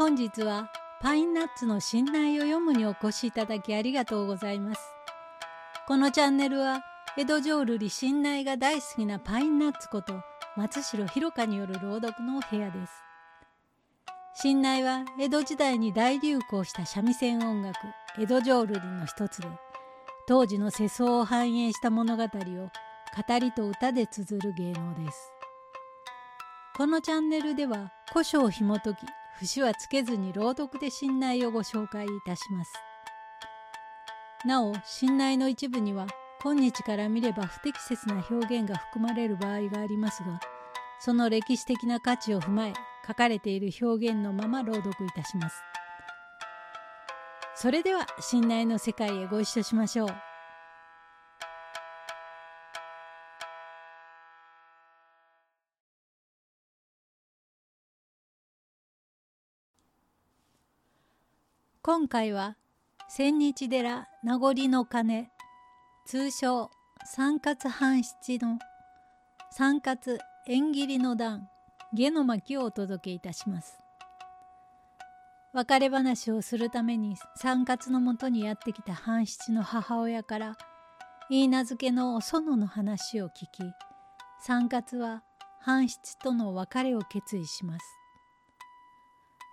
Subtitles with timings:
[0.00, 0.70] 本日は
[1.02, 4.80] パインナッツの信頼を読むにお越しいただきありがとうございます。
[5.86, 6.80] このチャンネルは
[7.18, 10.14] 江戸浄瑠璃信頼が大好きなパインナッツこと
[10.56, 12.92] 松代弘香による朗読のお部屋です。
[14.36, 17.76] 信頼は江戸時代に大流行した三味線音楽
[18.18, 19.48] 江戸浄瑠璃の一つで
[20.26, 25.30] 当時の世相を反映した物語を語りと歌で綴る芸能です。
[26.74, 29.00] このチャンネルでは古書を紐解き
[29.40, 32.72] 節はつけずに朗読で信内をご紹介いたします。
[34.44, 36.06] なお信内の一部には
[36.42, 40.40] 今日から見れば不適切な表現が含まれる場合がありますが
[40.98, 42.72] その歴史的な価値を踏まえ
[43.06, 45.56] 書かれている表現のまま朗読いたします。
[47.54, 50.29] それでは信内の世界へご一緒しましょう。
[61.82, 62.58] 今回は
[63.08, 65.30] 千日寺名残の鐘
[66.04, 66.70] 通称
[67.06, 68.58] 三勝半七の
[69.50, 71.48] 三勝縁切りの段
[71.94, 73.78] 下の巻をお届けいたします。
[75.54, 80.58] 別れ話をするために三勝のもとにやってきた半七の母親から
[81.30, 83.62] 言い名付けのお園の話を聞き
[84.42, 85.22] 三勝は
[85.60, 87.86] 半七との別れを決意します。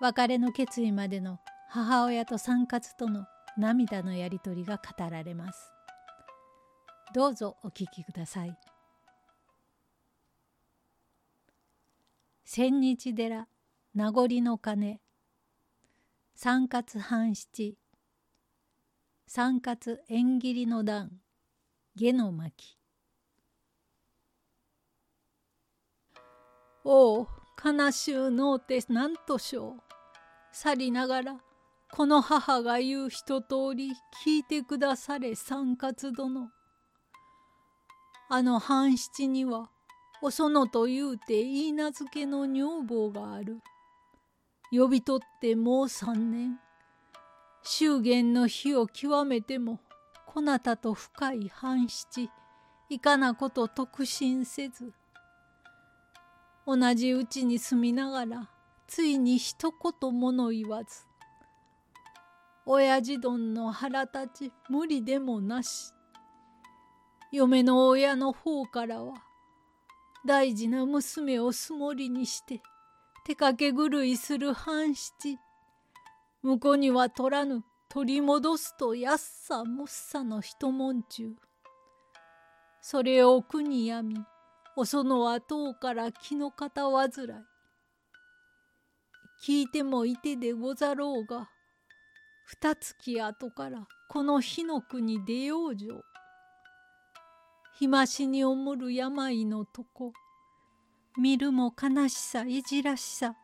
[0.02, 1.40] 別れの決意までの
[1.70, 3.26] 母親と三活との
[3.58, 5.72] 涙のやり取りが語られます。
[7.14, 8.58] どうぞお聞きください。
[12.46, 13.48] 千日寺
[13.94, 15.02] 名残の鐘。
[16.36, 17.78] 三活半七。
[19.26, 21.12] 三活縁切りの段。
[21.96, 22.78] 下の巻。
[26.86, 27.28] おお
[27.64, 29.82] 悲しゅうのうて何としょう。
[30.54, 31.36] 去りながら
[31.92, 33.92] この母が言う一通り
[34.26, 36.52] 聞いてくだされ三活殿。
[38.30, 39.70] あの半七には
[40.22, 43.62] お園と言うて言い名付けの女房がある。
[44.72, 46.60] 呼び取ってもう三年。
[47.64, 49.80] 祝言の日を極めても
[50.26, 52.30] こなたと深い半七
[52.90, 54.94] いかなこと特進せず
[56.66, 58.50] 同じうちに住みながら
[58.88, 61.07] ついに一言もの言わず
[62.70, 65.94] 親父丼の腹立ち無理でもなし。
[67.32, 69.14] 嫁の親の方からは
[70.26, 72.62] 大事な娘をすもりにして
[73.26, 75.40] 手かけ狂いする半七。
[76.44, 81.36] 向こうには取らぬ取り戻すとやっさもっさの一文中
[82.82, 84.18] それを苦にやみ
[84.76, 87.12] お園は遠から気の方患い。
[89.46, 91.50] 聞いてもいてでござろうが
[92.50, 96.06] 二月後からこの火の国出ようじょ。
[97.78, 100.14] 日増しにおもる病のとこ
[101.18, 103.36] 見るも悲しさいじらしさ。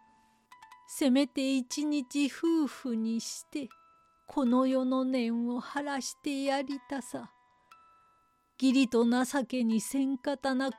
[0.87, 3.67] せめて一日夫婦にして
[4.25, 7.29] この世の念を晴らしてやりたさ。
[8.57, 10.75] 義理と情けにせんかたなく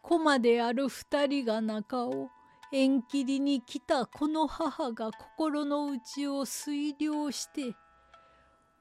[0.00, 2.30] 駒である二人が中を
[2.72, 7.76] 縁切りに来たこの母が心の内を推量して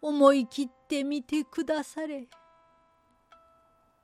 [0.02, 2.28] 思い切ってみてくだされ。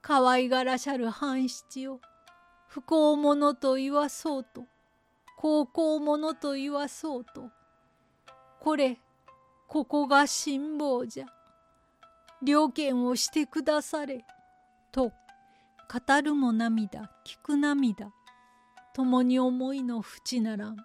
[0.01, 1.99] 可愛がらしゃる半七を
[2.67, 4.65] 不幸者と言わそうと
[5.37, 7.49] 高校者と言わそうと
[8.59, 8.97] これ
[9.67, 11.25] ここが辛抱じゃ
[12.41, 14.25] 了見をしてくだされ
[14.91, 15.11] と
[15.91, 18.11] 語るも涙聞く涙
[18.95, 20.77] 共に思いの淵ならん。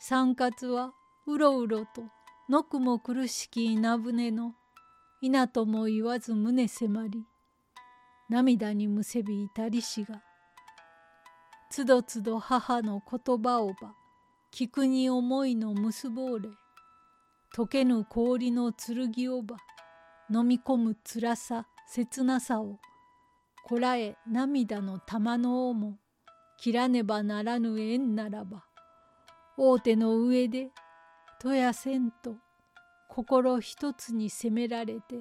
[0.00, 0.92] 三活は
[1.26, 2.04] うろうろと
[2.48, 4.54] のくも苦しき稲船の
[5.20, 7.24] 稲とも言わず胸迫り
[8.30, 10.22] 涙にむせびいたりしが
[11.70, 13.94] つどつど母の言葉をば
[14.54, 16.48] 聞くに思いの結ぼうれ
[17.54, 19.56] 溶けぬ氷の剣をば
[20.32, 22.78] 飲み込む辛さ切なさを
[23.66, 25.98] こらえ涙の玉の尾も
[26.58, 28.64] 切らねばならぬ縁ならば
[29.56, 30.68] 大手の上で
[31.40, 32.34] とやせんと
[33.08, 35.20] 心一つに責められて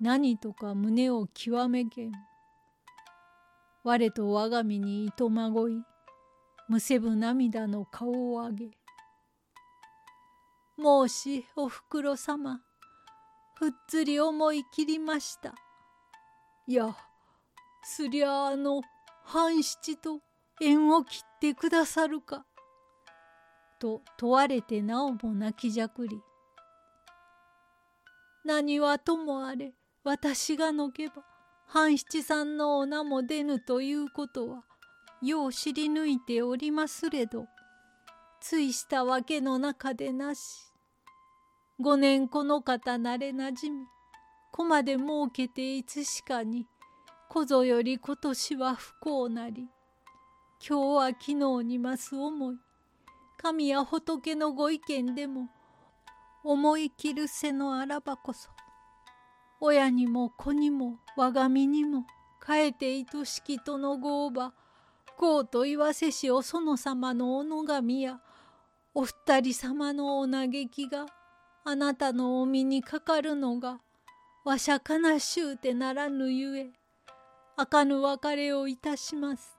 [0.00, 2.12] 何とか胸を極めけん
[3.82, 5.82] 我と我が身にいとまごい
[6.68, 8.70] むせぶ涙の顔を上げ
[10.78, 12.60] 申しおふくろ様
[13.54, 15.52] ふっつり思い切りました。
[16.68, 16.96] いや
[17.82, 18.82] すりゃあの
[19.30, 20.20] 半七と
[20.58, 22.46] 縁を切ってくださるか。
[23.78, 26.20] と問われてなおも泣きじゃくり
[28.44, 31.22] 何はともあれ私がのけば
[31.66, 34.64] 半七さんのお名も出ぬということは
[35.22, 37.46] よう知り抜いておりますれど
[38.40, 40.40] ついしたわけの中でなし
[41.78, 43.84] 五年この方なれなじみ
[44.52, 46.66] 子まで設けていつしかに
[47.30, 49.68] こぞより今年は不幸なり
[50.66, 52.56] 今日は昨日に増す思い
[53.36, 55.50] 神や仏のご意見でも
[56.42, 58.48] 思い切る背のあらばこそ
[59.60, 62.06] 親にも子にも我が身にも
[62.46, 64.54] 変えて愛しきとのごば
[65.18, 68.20] こうと言わせしお園様のお野みや
[68.94, 71.04] お二人様のお嘆きが
[71.66, 73.80] あなたのお身にかかるのが
[74.46, 76.70] わしゃ悲しゅうてならぬゆえ
[77.60, 79.58] あかぬ別れをいたします。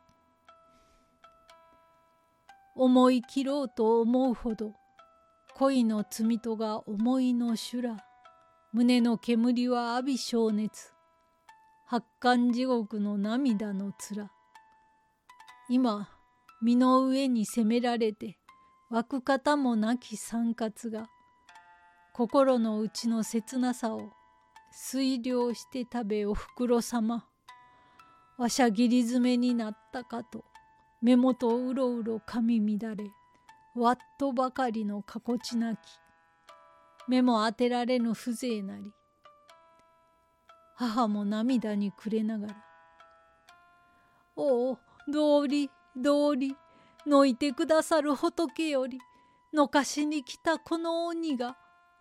[2.74, 4.74] 思い切ろうと思うほど
[5.56, 7.98] 恋の罪とが思いの修羅
[8.72, 10.94] 胸の煙は阿鼻消熱
[11.88, 14.30] 八寒地獄の涙の面
[15.68, 16.08] 今
[16.62, 18.38] 身の上に責められて
[18.90, 21.10] 湧く方もなき三活が
[22.14, 24.14] 心の内の切なさを
[24.74, 27.26] 推量して食べおふくろ様
[28.40, 30.46] わしゃぎり詰めになったかと。
[31.02, 33.12] 目元うろうろ髪乱れ
[33.76, 35.80] わっとばかりのかこちなき。
[37.10, 38.94] 目も当てられぬ風情なり。
[40.78, 42.56] 母も涙にくれながら
[44.38, 46.56] 「おお道理道理
[47.06, 49.00] のいてくださる仏より
[49.52, 51.58] のかしに来たこの鬼が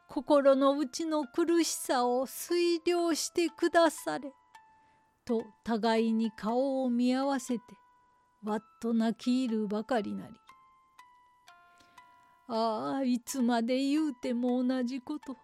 [0.08, 4.32] 心の内の苦しさを推量してくだされ」
[5.28, 7.62] と互いに顔を見合わせて
[8.42, 10.32] わっと泣き入るばかりなり
[12.48, 15.36] ああいつまで言うても同じこと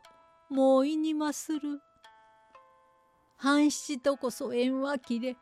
[0.48, 1.80] もういにまする。
[3.36, 5.36] 半七とこそ縁は切れ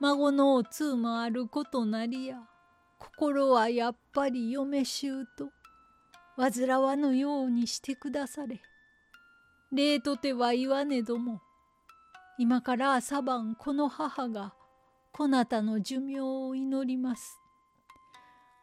[0.00, 2.38] 孫のお通もあることなりや
[2.98, 5.24] 心はやっぱり嫁姑
[6.36, 8.60] 煩わぬようにしてくだされ。
[9.70, 11.40] 礼とては言わねども
[12.36, 14.54] 今から朝晩この母が
[15.12, 17.38] こなたの寿命を祈ります。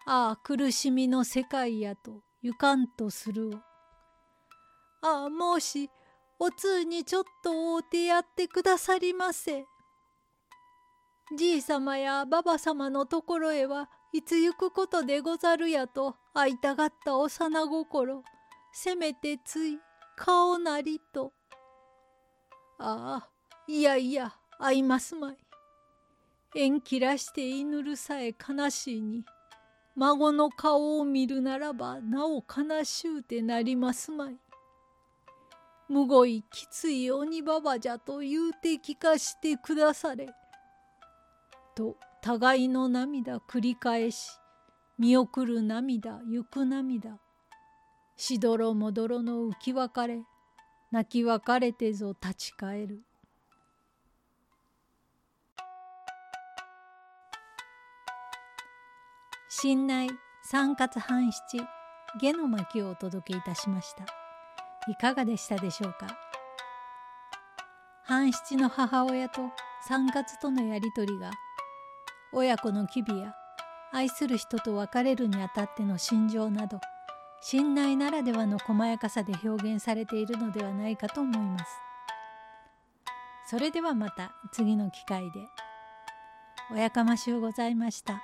[0.05, 3.53] ああ苦しみの世界やとゆかんとするを
[5.01, 5.89] ああもし
[6.39, 9.65] お通にちょっと会うてやってくださりませ。
[11.37, 18.23] じいさまやばばさまのところへはいつ行くことでござるやと会いたがった幼心
[18.73, 19.79] せめてつい
[20.17, 21.31] 顔なりと。
[22.79, 23.30] ああ
[23.73, 25.37] いやいや会いますまい。
[26.53, 29.23] 縁切らして祈るさえ悲しいに
[29.95, 34.35] 孫の顔を見るならばなお悲しゅうてなりますまい。
[35.87, 40.27] むごいきつい鬼ばばじゃと言うて聞かしてくだされ。
[41.73, 44.31] と互いの涙繰り返し
[44.99, 47.19] 見送る涙行く涙
[48.17, 50.23] しどろもどろの浮き別れ
[50.91, 53.05] 泣き別れてぞ立ち返る。
[59.53, 60.09] 新内
[60.43, 61.67] 三月半七
[62.21, 64.05] 下の巻をお届けいたしました。
[64.89, 66.07] いかがでしたでしょうか？
[68.05, 69.41] 半七の母親と
[69.85, 71.31] 三月とのやりとりが
[72.31, 73.35] 親子の機微や
[73.91, 76.79] 愛する人と別れるにあたっての心情など
[77.41, 81.65] 信内ならではの細やかさで表現されているのではないかと思います。
[83.47, 85.41] それではまた次の機会で。
[86.71, 88.21] おやかましゅうございました。